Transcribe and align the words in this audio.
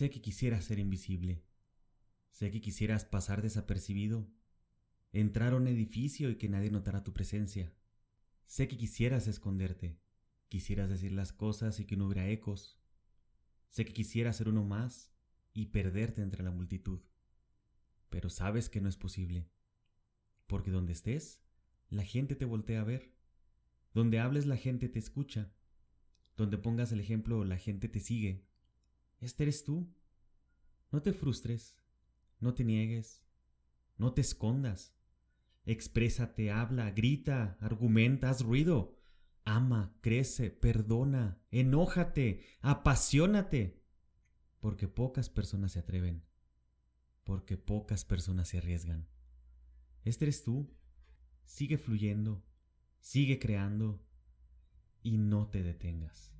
Sé 0.00 0.08
que 0.08 0.22
quisieras 0.22 0.64
ser 0.64 0.78
invisible. 0.78 1.44
Sé 2.30 2.50
que 2.50 2.62
quisieras 2.62 3.04
pasar 3.04 3.42
desapercibido, 3.42 4.32
entrar 5.12 5.52
a 5.52 5.56
un 5.56 5.66
edificio 5.66 6.30
y 6.30 6.36
que 6.36 6.48
nadie 6.48 6.70
notara 6.70 7.04
tu 7.04 7.12
presencia. 7.12 7.74
Sé 8.46 8.66
que 8.66 8.78
quisieras 8.78 9.26
esconderte, 9.26 10.00
quisieras 10.48 10.88
decir 10.88 11.12
las 11.12 11.34
cosas 11.34 11.80
y 11.80 11.84
que 11.84 11.98
no 11.98 12.06
hubiera 12.06 12.30
ecos. 12.30 12.80
Sé 13.68 13.84
que 13.84 13.92
quisieras 13.92 14.38
ser 14.38 14.48
uno 14.48 14.64
más 14.64 15.12
y 15.52 15.66
perderte 15.66 16.22
entre 16.22 16.42
la 16.44 16.50
multitud. 16.50 17.00
Pero 18.08 18.30
sabes 18.30 18.70
que 18.70 18.80
no 18.80 18.88
es 18.88 18.96
posible, 18.96 19.50
porque 20.46 20.70
donde 20.70 20.94
estés, 20.94 21.42
la 21.90 22.04
gente 22.04 22.36
te 22.36 22.46
voltea 22.46 22.80
a 22.80 22.84
ver. 22.84 23.12
Donde 23.92 24.18
hables, 24.18 24.46
la 24.46 24.56
gente 24.56 24.88
te 24.88 24.98
escucha. 24.98 25.52
Donde 26.38 26.56
pongas 26.56 26.90
el 26.90 27.00
ejemplo, 27.00 27.44
la 27.44 27.58
gente 27.58 27.86
te 27.90 28.00
sigue. 28.00 28.49
Este 29.20 29.44
eres 29.44 29.64
tú. 29.64 29.94
No 30.90 31.02
te 31.02 31.12
frustres, 31.12 31.76
no 32.40 32.54
te 32.54 32.64
niegues, 32.64 33.22
no 33.96 34.12
te 34.12 34.22
escondas. 34.22 34.96
Exprésate, 35.64 36.50
habla, 36.50 36.90
grita, 36.90 37.56
argumenta, 37.60 38.30
haz 38.30 38.42
ruido. 38.42 38.98
Ama, 39.44 39.96
crece, 40.00 40.50
perdona, 40.50 41.40
enójate, 41.50 42.44
apasionate. 42.60 43.84
Porque 44.58 44.88
pocas 44.88 45.28
personas 45.28 45.72
se 45.72 45.78
atreven. 45.78 46.24
Porque 47.24 47.56
pocas 47.56 48.04
personas 48.04 48.48
se 48.48 48.58
arriesgan. 48.58 49.08
Este 50.04 50.24
eres 50.24 50.42
tú. 50.42 50.74
Sigue 51.44 51.78
fluyendo, 51.78 52.44
sigue 53.00 53.38
creando 53.38 54.06
y 55.02 55.18
no 55.18 55.48
te 55.48 55.62
detengas. 55.62 56.32